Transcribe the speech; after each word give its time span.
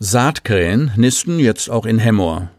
Saatkrähen 0.00 0.92
nisten 0.94 1.40
jetzt 1.40 1.68
auch 1.68 1.84
in 1.84 1.98
Hemmoor. 1.98 2.50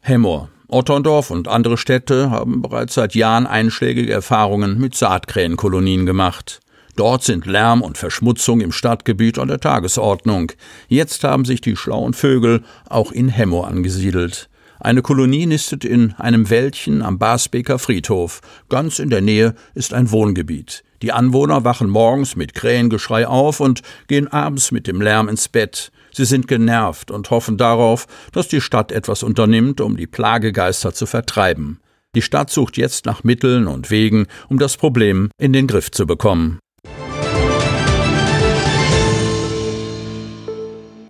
Hemmoor. 0.00 0.48
Otterndorf 0.66 1.30
und 1.30 1.46
andere 1.46 1.78
Städte 1.78 2.32
haben 2.32 2.60
bereits 2.60 2.94
seit 2.94 3.14
Jahren 3.14 3.46
einschlägige 3.46 4.12
Erfahrungen 4.12 4.80
mit 4.80 4.96
Saatkrähenkolonien 4.96 6.06
gemacht. 6.06 6.58
Dort 6.96 7.22
sind 7.22 7.46
Lärm 7.46 7.82
und 7.82 7.98
Verschmutzung 7.98 8.60
im 8.60 8.72
Stadtgebiet 8.72 9.38
an 9.38 9.46
der 9.46 9.60
Tagesordnung. 9.60 10.50
Jetzt 10.88 11.22
haben 11.22 11.44
sich 11.44 11.60
die 11.60 11.76
schlauen 11.76 12.14
Vögel 12.14 12.64
auch 12.88 13.12
in 13.12 13.28
Hemmoor 13.28 13.68
angesiedelt. 13.68 14.48
Eine 14.80 15.02
Kolonie 15.02 15.46
nistet 15.46 15.84
in 15.84 16.14
einem 16.14 16.50
Wäldchen 16.50 17.02
am 17.02 17.16
Basbeker 17.16 17.78
Friedhof. 17.78 18.40
Ganz 18.68 18.98
in 18.98 19.08
der 19.08 19.20
Nähe 19.20 19.54
ist 19.76 19.94
ein 19.94 20.10
Wohngebiet. 20.10 20.82
Die 21.02 21.12
Anwohner 21.12 21.64
wachen 21.64 21.90
morgens 21.90 22.36
mit 22.36 22.54
Krähengeschrei 22.54 23.26
auf 23.26 23.58
und 23.58 23.82
gehen 24.06 24.28
abends 24.28 24.70
mit 24.70 24.86
dem 24.86 25.02
Lärm 25.02 25.28
ins 25.28 25.48
Bett. 25.48 25.90
Sie 26.12 26.24
sind 26.24 26.46
genervt 26.46 27.10
und 27.10 27.30
hoffen 27.30 27.56
darauf, 27.56 28.06
dass 28.30 28.46
die 28.46 28.60
Stadt 28.60 28.92
etwas 28.92 29.24
unternimmt, 29.24 29.80
um 29.80 29.96
die 29.96 30.06
Plagegeister 30.06 30.94
zu 30.94 31.06
vertreiben. 31.06 31.80
Die 32.14 32.22
Stadt 32.22 32.50
sucht 32.50 32.76
jetzt 32.76 33.04
nach 33.06 33.24
Mitteln 33.24 33.66
und 33.66 33.90
Wegen, 33.90 34.26
um 34.48 34.58
das 34.58 34.76
Problem 34.76 35.30
in 35.38 35.52
den 35.52 35.66
Griff 35.66 35.90
zu 35.90 36.06
bekommen. 36.06 36.60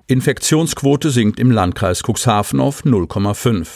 Infektionsquote 0.07 1.11
sinkt 1.11 1.39
im 1.39 1.51
Landkreis 1.51 2.03
Cuxhaven 2.03 2.61
auf 2.61 2.85
0,5. 2.85 3.67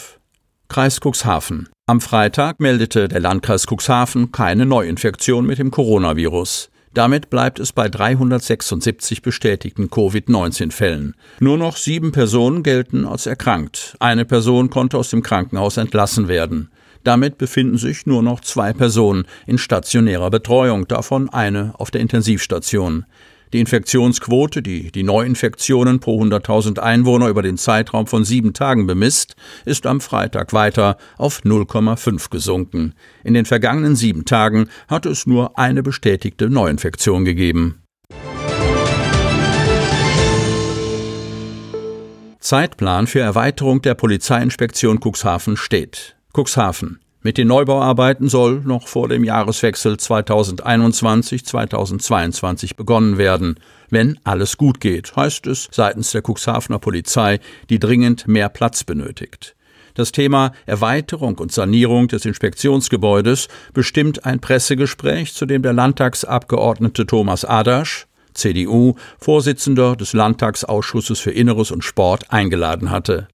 Kreis 0.67 0.99
Cuxhaven. 0.99 1.69
Am 1.89 2.01
Freitag 2.01 2.59
meldete 2.59 3.07
der 3.07 3.21
Landkreis 3.21 3.65
Cuxhaven 3.65 4.33
keine 4.33 4.65
Neuinfektion 4.65 5.45
mit 5.45 5.57
dem 5.57 5.71
Coronavirus. 5.71 6.69
Damit 6.93 7.29
bleibt 7.29 7.59
es 7.59 7.71
bei 7.71 7.87
376 7.87 9.21
bestätigten 9.21 9.89
Covid-19-Fällen. 9.89 11.15
Nur 11.39 11.57
noch 11.57 11.77
sieben 11.77 12.11
Personen 12.11 12.61
gelten 12.61 13.05
als 13.05 13.25
erkrankt. 13.25 13.95
Eine 14.01 14.25
Person 14.25 14.69
konnte 14.69 14.97
aus 14.97 15.11
dem 15.11 15.23
Krankenhaus 15.23 15.77
entlassen 15.77 16.27
werden. 16.27 16.71
Damit 17.05 17.37
befinden 17.37 17.77
sich 17.77 18.05
nur 18.05 18.21
noch 18.21 18.41
zwei 18.41 18.73
Personen 18.73 19.23
in 19.45 19.57
stationärer 19.57 20.29
Betreuung, 20.29 20.89
davon 20.89 21.29
eine 21.29 21.73
auf 21.77 21.89
der 21.89 22.01
Intensivstation. 22.01 23.05
Die 23.53 23.59
Infektionsquote, 23.59 24.61
die 24.61 24.91
die 24.91 25.03
Neuinfektionen 25.03 25.99
pro 25.99 26.21
100.000 26.21 26.79
Einwohner 26.79 27.29
über 27.29 27.41
den 27.41 27.57
Zeitraum 27.57 28.07
von 28.07 28.25
sieben 28.25 28.53
Tagen 28.53 28.87
bemisst, 28.87 29.35
ist 29.65 29.85
am 29.85 30.01
Freitag 30.01 30.53
weiter 30.53 30.97
auf 31.17 31.41
0,5 31.43 32.29
gesunken. 32.29 32.93
In 33.23 33.33
den 33.33 33.45
vergangenen 33.45 33.95
sieben 33.95 34.25
Tagen 34.25 34.69
hat 34.87 35.05
es 35.05 35.25
nur 35.25 35.57
eine 35.57 35.83
bestätigte 35.83 36.49
Neuinfektion 36.49 37.23
gegeben. 37.23 37.83
Zeitplan 42.39 43.07
für 43.07 43.19
Erweiterung 43.19 43.81
der 43.81 43.93
Polizeiinspektion 43.93 44.99
Cuxhaven 45.03 45.57
steht. 45.57 46.15
Cuxhaven. 46.33 46.99
Mit 47.23 47.37
den 47.37 47.47
Neubauarbeiten 47.47 48.29
soll 48.29 48.61
noch 48.61 48.87
vor 48.87 49.09
dem 49.09 49.23
Jahreswechsel 49.23 49.95
2021-2022 49.95 52.75
begonnen 52.75 53.17
werden. 53.17 53.55
Wenn 53.89 54.19
alles 54.23 54.57
gut 54.57 54.79
geht, 54.79 55.15
heißt 55.15 55.47
es 55.47 55.67
seitens 55.71 56.11
der 56.11 56.21
Cuxhavener 56.21 56.77
Polizei, 56.79 57.39
die 57.69 57.79
dringend 57.79 58.27
mehr 58.27 58.49
Platz 58.49 58.83
benötigt. 58.83 59.55
Das 59.95 60.11
Thema 60.11 60.51
Erweiterung 60.67 61.39
und 61.39 61.51
Sanierung 61.51 62.07
des 62.07 62.25
Inspektionsgebäudes 62.25 63.47
bestimmt 63.73 64.25
ein 64.25 64.39
Pressegespräch, 64.39 65.33
zu 65.33 65.47
dem 65.47 65.63
der 65.63 65.73
Landtagsabgeordnete 65.73 67.07
Thomas 67.07 67.45
Adasch, 67.45 68.05
CDU, 68.35 68.93
Vorsitzender 69.17 69.95
des 69.95 70.13
Landtagsausschusses 70.13 71.19
für 71.19 71.31
Inneres 71.31 71.71
und 71.71 71.83
Sport, 71.83 72.31
eingeladen 72.31 72.91
hatte. 72.91 73.27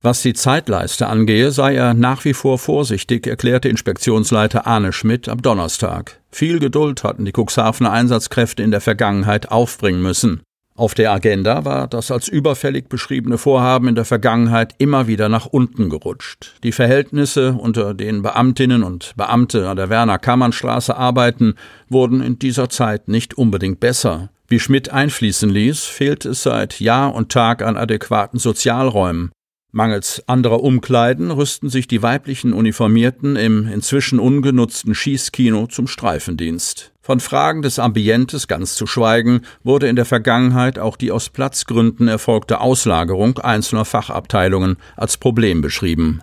Was 0.00 0.22
die 0.22 0.32
Zeitleiste 0.32 1.08
angehe, 1.08 1.50
sei 1.50 1.74
er 1.74 1.92
nach 1.92 2.24
wie 2.24 2.32
vor 2.32 2.58
vorsichtig, 2.58 3.26
erklärte 3.26 3.68
Inspektionsleiter 3.68 4.64
Arne 4.64 4.92
Schmidt 4.92 5.28
am 5.28 5.42
Donnerstag. 5.42 6.20
Viel 6.30 6.60
Geduld 6.60 7.02
hatten 7.02 7.24
die 7.24 7.32
Cuxhavener 7.36 7.90
Einsatzkräfte 7.90 8.62
in 8.62 8.70
der 8.70 8.80
Vergangenheit 8.80 9.50
aufbringen 9.50 10.00
müssen. 10.00 10.42
Auf 10.76 10.94
der 10.94 11.10
Agenda 11.10 11.64
war 11.64 11.88
das 11.88 12.12
als 12.12 12.28
überfällig 12.28 12.88
beschriebene 12.88 13.36
Vorhaben 13.36 13.88
in 13.88 13.96
der 13.96 14.04
Vergangenheit 14.04 14.76
immer 14.78 15.08
wieder 15.08 15.28
nach 15.28 15.46
unten 15.46 15.90
gerutscht. 15.90 16.54
Die 16.62 16.70
Verhältnisse, 16.70 17.54
unter 17.54 17.94
denen 17.94 18.22
Beamtinnen 18.22 18.84
und 18.84 19.14
Beamte 19.16 19.68
an 19.68 19.76
der 19.76 19.90
Werner-Kammern-Straße 19.90 20.96
arbeiten, 20.96 21.56
wurden 21.88 22.22
in 22.22 22.38
dieser 22.38 22.68
Zeit 22.68 23.08
nicht 23.08 23.36
unbedingt 23.36 23.80
besser. 23.80 24.30
Wie 24.46 24.60
Schmidt 24.60 24.90
einfließen 24.90 25.50
ließ, 25.50 25.86
fehlt 25.86 26.24
es 26.24 26.44
seit 26.44 26.78
Jahr 26.78 27.12
und 27.12 27.32
Tag 27.32 27.62
an 27.62 27.76
adäquaten 27.76 28.38
Sozialräumen. 28.38 29.32
Mangels 29.70 30.22
anderer 30.26 30.62
Umkleiden 30.62 31.30
rüsten 31.30 31.68
sich 31.68 31.86
die 31.86 32.02
weiblichen 32.02 32.54
Uniformierten 32.54 33.36
im 33.36 33.68
inzwischen 33.68 34.18
ungenutzten 34.18 34.94
Schießkino 34.94 35.66
zum 35.66 35.86
Streifendienst. 35.86 36.92
Von 37.02 37.20
Fragen 37.20 37.62
des 37.62 37.78
Ambientes 37.78 38.48
ganz 38.48 38.74
zu 38.74 38.86
schweigen, 38.86 39.42
wurde 39.62 39.88
in 39.88 39.96
der 39.96 40.04
Vergangenheit 40.04 40.78
auch 40.78 40.96
die 40.96 41.10
aus 41.10 41.28
Platzgründen 41.28 42.08
erfolgte 42.08 42.60
Auslagerung 42.60 43.38
einzelner 43.38 43.84
Fachabteilungen 43.84 44.76
als 44.96 45.16
Problem 45.16 45.60
beschrieben. 45.60 46.22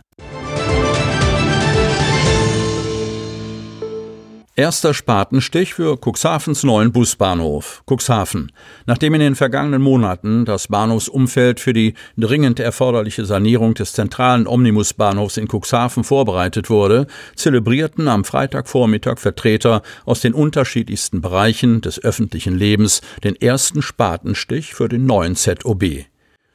Erster 4.57 4.93
Spatenstich 4.93 5.73
für 5.73 5.97
Cuxhavens 5.97 6.63
neuen 6.63 6.93
Busbahnhof. 6.93 7.83
Cuxhaven. 7.91 8.53
Nachdem 8.85 9.13
in 9.15 9.19
den 9.19 9.35
vergangenen 9.35 9.81
Monaten 9.81 10.45
das 10.45 10.69
Bahnhofsumfeld 10.69 11.59
für 11.59 11.73
die 11.73 11.93
dringend 12.15 12.61
erforderliche 12.61 13.25
Sanierung 13.25 13.73
des 13.73 13.91
zentralen 13.91 14.47
Omnibusbahnhofs 14.47 15.35
in 15.35 15.49
Cuxhaven 15.49 16.05
vorbereitet 16.05 16.69
wurde, 16.69 17.07
zelebrierten 17.35 18.07
am 18.07 18.23
Freitagvormittag 18.23 19.19
Vertreter 19.19 19.81
aus 20.05 20.21
den 20.21 20.33
unterschiedlichsten 20.33 21.19
Bereichen 21.19 21.81
des 21.81 22.01
öffentlichen 22.01 22.55
Lebens 22.57 23.01
den 23.25 23.35
ersten 23.35 23.81
Spatenstich 23.81 24.73
für 24.73 24.87
den 24.87 25.05
neuen 25.05 25.35
ZOB. 25.35 26.05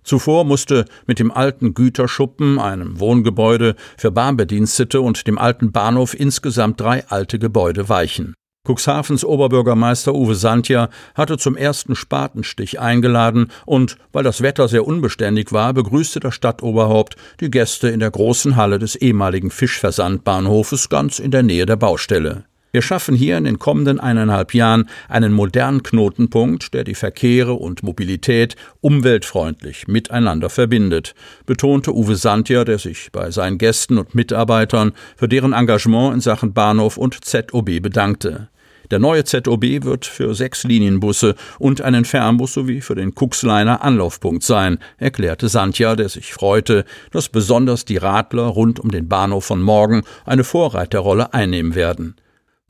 Zuvor 0.03 0.45
musste 0.45 0.85
mit 1.07 1.19
dem 1.19 1.31
alten 1.31 1.75
Güterschuppen, 1.75 2.59
einem 2.59 3.01
Wohngebäude 3.01 3.77
für 3.97 4.11
Bahnbedienstete 4.11 5.01
und 5.01 5.27
dem 5.27 5.39
alten 5.39 5.73
Bahnhof 5.73 6.19
insgesamt 6.19 6.81
drei 6.81 7.07
alte 7.09 7.39
Gebäude 7.39 7.89
weichen. 7.89 8.35
Cuxhavens 8.67 9.25
Oberbürgermeister 9.25 10.15
Uwe 10.15 10.35
Santja 10.35 10.91
hatte 11.15 11.39
zum 11.39 11.57
ersten 11.57 11.95
Spatenstich 11.97 12.79
eingeladen 12.79 13.51
und, 13.65 13.97
weil 14.13 14.23
das 14.23 14.43
Wetter 14.43 14.69
sehr 14.69 14.87
unbeständig 14.87 15.53
war, 15.53 15.73
begrüßte 15.73 16.21
das 16.21 16.35
Stadtoberhaupt 16.35 17.17
die 17.41 17.51
Gäste 17.51 17.89
in 17.89 18.01
der 18.01 18.11
großen 18.11 18.57
Halle 18.57 18.79
des 18.79 18.97
ehemaligen 18.97 19.51
Fischversandbahnhofes 19.51 20.91
ganz 20.91 21.19
in 21.19 21.31
der 21.31 21.43
Nähe 21.43 21.65
der 21.65 21.77
Baustelle. 21.77 22.45
Wir 22.73 22.83
schaffen 22.83 23.17
hier 23.17 23.37
in 23.37 23.45
den 23.45 23.59
kommenden 23.59 23.99
eineinhalb 23.99 24.55
Jahren 24.55 24.89
einen 25.09 25.33
modernen 25.33 25.83
Knotenpunkt, 25.83 26.73
der 26.73 26.85
die 26.85 26.95
Verkehre 26.95 27.55
und 27.55 27.83
Mobilität 27.83 28.55
umweltfreundlich 28.81 29.89
miteinander 29.89 30.51
verbindet, 30.51 31.17
betonte 31.47 31.93
Uwe 31.93 32.15
Santja, 32.15 32.65
der 32.65 32.79
sich 32.79 33.11
bei 33.11 33.33
seinen 33.33 33.59
Gästen 33.59 33.99
und 33.99 34.15
Mitarbeitern 34.15 34.93
für 35.17 35.27
deren 35.27 35.53
Engagement 35.53 36.15
in 36.15 36.21
Sachen 36.21 36.53
Bahnhof 36.53 36.97
und 36.97 37.25
ZOB 37.25 37.83
bedankte. 37.83 38.51
Der 38.93 39.01
neue 39.01 39.25
ZOB 39.25 39.83
wird 39.85 40.07
für 40.07 40.35
sechs 40.37 40.63
Linienbusse 40.63 41.35
und 41.59 41.81
einen 41.81 42.05
Fernbus 42.05 42.55
sowie 42.55 42.81
für 42.83 42.95
den 42.95 43.17
Kuxliner 43.17 43.83
Anlaufpunkt 43.83 44.45
sein, 44.45 44.79
erklärte 44.99 45.49
Santja, 45.49 45.97
der 45.97 46.09
sich 46.09 46.33
freute, 46.33 46.85
dass 47.11 47.29
besonders 47.29 47.85
die 47.85 47.97
Radler 47.97 48.47
rund 48.47 48.79
um 48.79 48.93
den 48.93 49.09
Bahnhof 49.09 49.45
von 49.45 49.61
morgen 49.61 50.03
eine 50.25 50.45
Vorreiterrolle 50.45 51.35
einnehmen 51.35 51.75
werden. 51.75 52.15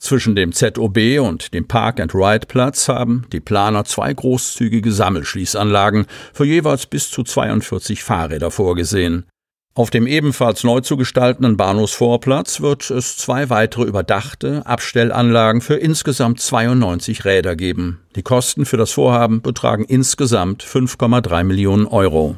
Zwischen 0.00 0.34
dem 0.34 0.52
ZOB 0.52 1.20
und 1.20 1.52
dem 1.52 1.68
Park-and-Ride-Platz 1.68 2.88
haben 2.88 3.26
die 3.32 3.40
Planer 3.40 3.84
zwei 3.84 4.14
großzügige 4.14 4.92
Sammelschließanlagen 4.92 6.06
für 6.32 6.46
jeweils 6.46 6.86
bis 6.86 7.10
zu 7.10 7.22
42 7.22 8.02
Fahrräder 8.02 8.50
vorgesehen. 8.50 9.26
Auf 9.74 9.90
dem 9.90 10.06
ebenfalls 10.06 10.64
neu 10.64 10.80
zu 10.80 10.96
gestaltenden 10.96 11.58
Bahnhofsvorplatz 11.58 12.62
wird 12.62 12.90
es 12.90 13.18
zwei 13.18 13.50
weitere 13.50 13.84
überdachte 13.84 14.66
Abstellanlagen 14.66 15.60
für 15.60 15.76
insgesamt 15.76 16.40
92 16.40 17.26
Räder 17.26 17.54
geben. 17.54 18.00
Die 18.16 18.22
Kosten 18.22 18.64
für 18.64 18.78
das 18.78 18.92
Vorhaben 18.92 19.42
betragen 19.42 19.84
insgesamt 19.84 20.64
5,3 20.64 21.44
Millionen 21.44 21.86
Euro. 21.86 22.36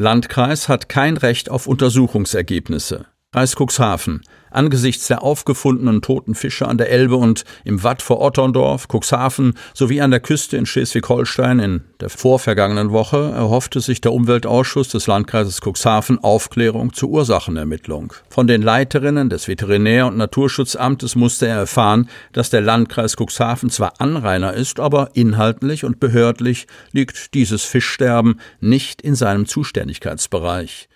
Landkreis 0.00 0.68
hat 0.68 0.88
kein 0.88 1.16
Recht 1.16 1.50
auf 1.50 1.66
Untersuchungsergebnisse. 1.66 3.06
Kreis 3.32 3.54
Cuxhaven. 3.54 4.22
Angesichts 4.50 5.06
der 5.06 5.22
aufgefundenen 5.22 6.02
toten 6.02 6.34
Fische 6.34 6.66
an 6.66 6.78
der 6.78 6.90
Elbe 6.90 7.14
und 7.14 7.44
im 7.64 7.84
Watt 7.84 8.02
vor 8.02 8.20
Otterndorf, 8.20 8.88
Cuxhaven 8.88 9.54
sowie 9.72 10.00
an 10.00 10.10
der 10.10 10.18
Küste 10.18 10.56
in 10.56 10.66
Schleswig-Holstein 10.66 11.60
in 11.60 11.84
der 12.00 12.10
vorvergangenen 12.10 12.90
Woche 12.90 13.30
erhoffte 13.32 13.80
sich 13.80 14.00
der 14.00 14.12
Umweltausschuss 14.12 14.88
des 14.88 15.06
Landkreises 15.06 15.60
Cuxhaven 15.60 16.18
Aufklärung 16.18 16.92
zur 16.92 17.10
Ursachenermittlung. 17.10 18.12
Von 18.28 18.48
den 18.48 18.62
Leiterinnen 18.62 19.30
des 19.30 19.46
Veterinär- 19.46 20.08
und 20.08 20.16
Naturschutzamtes 20.16 21.14
musste 21.14 21.46
er 21.46 21.58
erfahren, 21.58 22.08
dass 22.32 22.50
der 22.50 22.62
Landkreis 22.62 23.14
Cuxhaven 23.14 23.70
zwar 23.70 24.00
Anrainer 24.00 24.54
ist, 24.54 24.80
aber 24.80 25.10
inhaltlich 25.14 25.84
und 25.84 26.00
behördlich 26.00 26.66
liegt 26.90 27.34
dieses 27.34 27.62
Fischsterben 27.62 28.40
nicht 28.58 29.00
in 29.00 29.14
seinem 29.14 29.46
Zuständigkeitsbereich. 29.46 30.89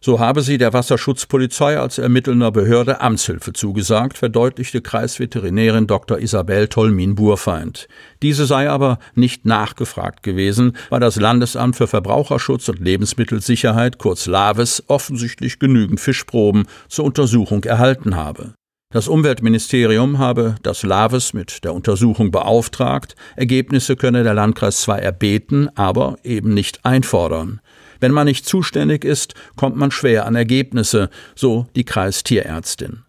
So 0.00 0.20
habe 0.20 0.42
sie 0.42 0.58
der 0.58 0.72
Wasserschutzpolizei 0.72 1.78
als 1.78 1.98
ermittelnder 1.98 2.52
Behörde 2.52 3.00
Amtshilfe 3.00 3.52
zugesagt, 3.52 4.16
verdeutlichte 4.16 4.80
Kreisveterinärin 4.80 5.88
Dr. 5.88 6.18
Isabel 6.18 6.68
Tolmin-Burfeind. 6.68 7.88
Diese 8.22 8.46
sei 8.46 8.70
aber 8.70 9.00
nicht 9.16 9.44
nachgefragt 9.44 10.22
gewesen, 10.22 10.76
weil 10.90 11.00
das 11.00 11.16
Landesamt 11.16 11.74
für 11.74 11.88
Verbraucherschutz 11.88 12.68
und 12.68 12.78
Lebensmittelsicherheit, 12.78 13.98
kurz 13.98 14.26
LAVES, 14.26 14.84
offensichtlich 14.86 15.58
genügend 15.58 15.98
Fischproben 15.98 16.66
zur 16.88 17.04
Untersuchung 17.04 17.64
erhalten 17.64 18.14
habe. 18.14 18.54
Das 18.90 19.06
Umweltministerium 19.06 20.18
habe 20.18 20.54
das 20.62 20.82
LAVES 20.82 21.34
mit 21.34 21.62
der 21.62 21.74
Untersuchung 21.74 22.30
beauftragt, 22.30 23.16
Ergebnisse 23.36 23.96
könne 23.96 24.22
der 24.22 24.32
Landkreis 24.32 24.80
zwar 24.80 25.02
erbeten, 25.02 25.68
aber 25.74 26.16
eben 26.22 26.54
nicht 26.54 26.86
einfordern. 26.86 27.60
Wenn 28.00 28.12
man 28.12 28.26
nicht 28.26 28.46
zuständig 28.46 29.04
ist, 29.04 29.34
kommt 29.56 29.76
man 29.76 29.90
schwer 29.90 30.26
an 30.26 30.36
Ergebnisse, 30.36 31.10
so 31.34 31.66
die 31.74 31.84
Kreistierärztin. 31.84 33.04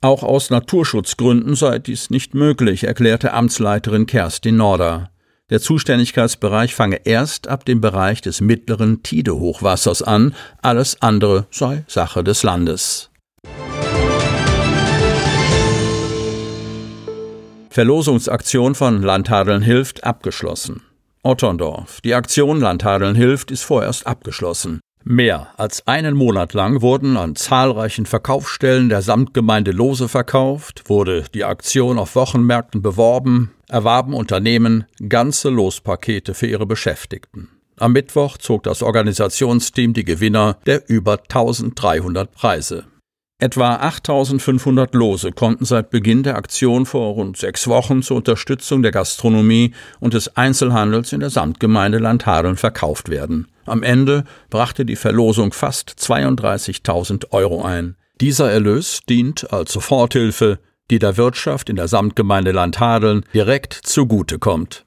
Auch 0.00 0.22
aus 0.22 0.50
Naturschutzgründen 0.50 1.54
sei 1.54 1.78
dies 1.78 2.10
nicht 2.10 2.34
möglich, 2.34 2.84
erklärte 2.84 3.32
Amtsleiterin 3.32 4.06
Kerstin 4.06 4.56
Norder. 4.56 5.10
Der 5.50 5.60
Zuständigkeitsbereich 5.60 6.74
fange 6.74 7.00
erst 7.04 7.46
ab 7.46 7.64
dem 7.64 7.80
Bereich 7.80 8.20
des 8.22 8.40
mittleren 8.40 9.02
Tidehochwassers 9.02 10.02
an, 10.02 10.34
alles 10.62 11.00
andere 11.02 11.46
sei 11.50 11.84
Sache 11.86 12.24
des 12.24 12.42
Landes. 12.42 13.10
Verlosungsaktion 17.68 18.74
von 18.74 19.02
Landhadeln 19.02 19.62
hilft 19.62 20.04
abgeschlossen. 20.04 20.82
Otterndorf. 21.22 22.00
Die 22.02 22.14
Aktion 22.14 22.60
Landhadeln 22.60 23.14
hilft 23.14 23.50
ist 23.50 23.62
vorerst 23.62 24.06
abgeschlossen. 24.06 24.80
Mehr 25.04 25.48
als 25.56 25.86
einen 25.88 26.16
Monat 26.16 26.54
lang 26.54 26.80
wurden 26.80 27.16
an 27.16 27.34
zahlreichen 27.34 28.06
Verkaufsstellen 28.06 28.88
der 28.88 29.02
Samtgemeinde 29.02 29.72
Lose 29.72 30.08
verkauft, 30.08 30.84
wurde 30.86 31.24
die 31.34 31.44
Aktion 31.44 31.98
auf 31.98 32.14
Wochenmärkten 32.14 32.82
beworben, 32.82 33.50
erwarben 33.68 34.14
Unternehmen 34.14 34.84
ganze 35.08 35.48
Lospakete 35.48 36.34
für 36.34 36.46
ihre 36.46 36.66
Beschäftigten. 36.66 37.48
Am 37.78 37.92
Mittwoch 37.92 38.38
zog 38.38 38.62
das 38.62 38.82
Organisationsteam 38.82 39.92
die 39.92 40.04
Gewinner 40.04 40.58
der 40.66 40.88
über 40.88 41.18
1300 41.18 42.30
Preise. 42.30 42.84
Etwa 43.42 43.74
8500 43.74 44.94
Lose 44.94 45.32
konnten 45.32 45.64
seit 45.64 45.90
Beginn 45.90 46.22
der 46.22 46.36
Aktion 46.36 46.86
vor 46.86 47.14
rund 47.14 47.36
sechs 47.36 47.66
Wochen 47.66 48.00
zur 48.00 48.18
Unterstützung 48.18 48.84
der 48.84 48.92
Gastronomie 48.92 49.74
und 49.98 50.14
des 50.14 50.36
Einzelhandels 50.36 51.12
in 51.12 51.18
der 51.18 51.30
Samtgemeinde 51.30 51.98
Landhadeln 51.98 52.56
verkauft 52.56 53.08
werden. 53.08 53.48
Am 53.66 53.82
Ende 53.82 54.22
brachte 54.48 54.84
die 54.84 54.94
Verlosung 54.94 55.52
fast 55.52 55.90
32.000 55.98 57.32
Euro 57.32 57.64
ein. 57.64 57.96
Dieser 58.20 58.48
Erlös 58.48 59.00
dient 59.08 59.52
als 59.52 59.72
Soforthilfe, 59.72 60.60
die 60.92 61.00
der 61.00 61.16
Wirtschaft 61.16 61.68
in 61.68 61.74
der 61.74 61.88
Samtgemeinde 61.88 62.52
Landhadeln 62.52 63.24
direkt 63.34 63.72
zugutekommt. 63.72 64.86